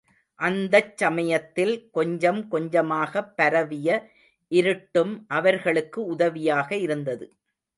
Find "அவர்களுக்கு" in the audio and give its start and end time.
5.31-6.05